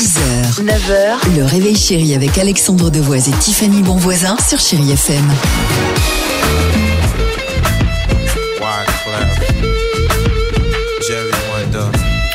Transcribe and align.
6h, 0.00 0.64
9h, 0.64 1.36
le 1.36 1.44
réveil 1.44 1.76
chéri 1.76 2.14
avec 2.14 2.38
Alexandre 2.38 2.88
Devoise 2.88 3.28
et 3.28 3.32
Tiffany 3.32 3.82
Bonvoisin 3.82 4.34
sur 4.38 4.58
Chéri 4.58 4.92
FM. 4.92 5.30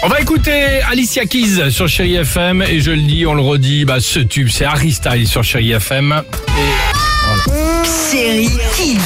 On 0.04 0.07
va 0.07 0.21
écouter 0.21 0.81
Alicia 0.88 1.25
Keys 1.25 1.71
sur 1.71 1.88
Chéri 1.88 2.13
FM 2.17 2.62
et 2.62 2.81
je 2.81 2.91
le 2.91 3.01
dis, 3.01 3.25
on 3.25 3.33
le 3.33 3.41
redit, 3.41 3.83
bah 3.83 3.99
ce 3.99 4.19
tube 4.19 4.49
c'est 4.49 4.65
Harry 4.65 4.91
Styles 4.91 5.27
sur 5.27 5.43
Chéri 5.43 5.71
FM. 5.71 6.21
Chéri 8.12 8.49
Kids. 8.76 8.99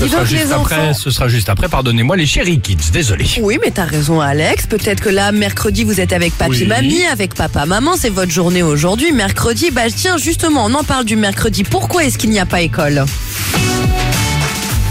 Ce 0.00 0.08
sera 0.08 0.18
donc, 0.20 0.26
juste 0.28 0.44
les 0.44 0.52
après, 0.52 0.74
enfants. 0.76 0.94
ce 0.94 1.10
sera 1.10 1.28
juste 1.28 1.48
après, 1.48 1.68
pardonnez-moi 1.68 2.16
les 2.16 2.26
Chéri 2.26 2.60
Kids, 2.60 2.90
désolé. 2.92 3.24
Oui, 3.40 3.58
mais 3.62 3.70
t'as 3.70 3.84
raison, 3.84 4.20
Alex. 4.20 4.66
Peut-être 4.66 5.00
que 5.00 5.08
là, 5.08 5.32
mercredi, 5.32 5.84
vous 5.84 6.00
êtes 6.00 6.12
avec 6.12 6.32
papy, 6.36 6.60
Oui. 6.62 6.66
mamie, 6.66 7.04
avec 7.04 7.34
papa, 7.34 7.66
maman. 7.66 7.96
C'est 7.96 8.10
votre 8.10 8.30
journée 8.30 8.62
aujourd'hui. 8.62 9.12
Mercredi, 9.12 9.70
bah 9.70 9.82
tiens, 9.94 10.16
justement, 10.16 10.64
on 10.66 10.74
en 10.74 10.84
parle 10.84 11.04
du 11.04 11.16
mercredi. 11.16 11.64
Pourquoi 11.64 12.04
est-ce 12.04 12.18
qu'il 12.18 12.30
n'y 12.30 12.40
a 12.40 12.46
pas 12.46 12.60
école? 12.60 13.04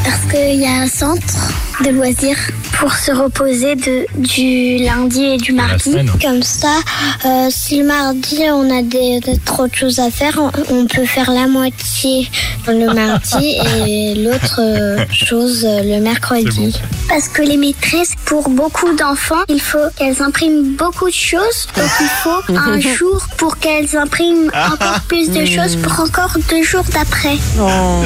Parce 0.03 0.21
qu'il 0.31 0.59
y 0.59 0.65
a 0.65 0.71
un 0.81 0.87
centre 0.87 1.53
de 1.83 1.89
loisirs 1.89 2.37
pour 2.79 2.93
se 2.93 3.11
reposer 3.11 3.75
de, 3.75 4.05
du 4.17 4.83
lundi 4.83 5.23
et 5.23 5.37
du 5.37 5.51
mardi. 5.53 5.91
semaine. 5.91 6.09
Comme 6.21 6.43
ça, 6.43 6.75
euh, 7.25 7.47
si 7.49 7.79
le 7.79 7.85
mardi 7.85 8.39
on 8.51 8.69
a 8.75 8.81
des, 8.81 9.19
des- 9.19 9.37
trop 9.39 9.67
de 9.67 9.73
choses 9.75 9.99
à 9.99 10.09
faire, 10.11 10.39
on, 10.39 10.51
on 10.75 10.85
peut 10.87 11.05
faire 11.05 11.31
la 11.31 11.47
moitié 11.47 12.29
le 12.67 12.93
mardi 12.93 13.55
et 13.87 14.15
l'autre 14.15 14.59
euh, 14.59 15.05
chose 15.11 15.65
euh, 15.65 15.81
le 15.83 16.01
mercredi. 16.01 16.79
Parce 17.07 17.27
que 17.27 17.41
les 17.41 17.57
maîtresses, 17.57 18.13
pour 18.25 18.49
beaucoup 18.49 18.93
d'enfants, 18.95 19.43
il 19.49 19.59
faut 19.61 19.77
qu'elles 19.97 20.21
impriment 20.21 20.75
beaucoup 20.75 21.07
de 21.09 21.13
choses. 21.13 21.67
Donc 21.75 21.89
il 21.99 22.07
faut 22.23 22.53
un 22.57 22.79
jour 22.79 23.21
pour 23.37 23.57
qu'elles 23.57 23.95
impriment 23.97 24.49
encore 24.53 24.99
plus 25.07 25.29
de 25.29 25.45
choses 25.45 25.75
pour 25.77 25.99
encore 25.99 26.35
deux 26.49 26.63
jours 26.63 26.85
d'après. 26.93 27.37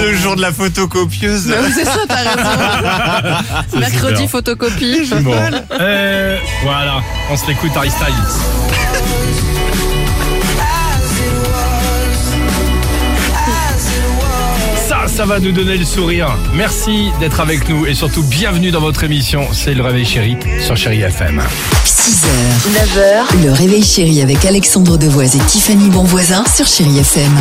Le 0.02 0.14
jour 0.16 0.36
de 0.36 0.42
la 0.42 0.52
photocopieuse. 0.52 1.54
C'est 1.74 1.86
ça, 1.86 2.00
t'as 2.08 2.16
raison. 2.16 3.46
Mercredi, 3.78 4.16
super. 4.16 4.30
photocopie. 4.30 5.10
Bon, 5.22 5.34
euh, 5.80 6.38
voilà, 6.64 7.02
on 7.32 7.38
se 7.38 7.48
l'écoute 7.48 7.72
Harry 7.76 7.90
Styles. 7.90 8.14
Ça, 14.88 15.08
ça 15.08 15.26
va 15.26 15.40
nous 15.40 15.52
donner 15.52 15.78
le 15.78 15.86
sourire. 15.86 16.38
Merci 16.54 17.10
d'être 17.20 17.40
avec 17.40 17.68
nous 17.70 17.86
et 17.86 17.96
surtout 17.96 18.24
bienvenue 18.24 18.72
dans 18.72 18.82
votre 18.82 19.04
émission. 19.04 19.48
C'est 19.52 19.74
le 19.74 19.82
réveil 19.82 20.06
chéri 20.06 20.38
sur 20.60 20.78
Chéri 20.78 21.02
FM. 21.02 21.42
6h, 21.86 22.28
9h, 22.70 23.44
le 23.46 23.52
réveil 23.52 23.84
chéri 23.84 24.22
avec 24.22 24.46
Alexandre 24.46 24.98
Devoise 24.98 25.36
et 25.36 25.40
Tiffany 25.40 25.90
Bonvoisin 25.90 26.44
sur 26.54 26.68
Chéri 26.68 27.00
FM. 27.00 27.32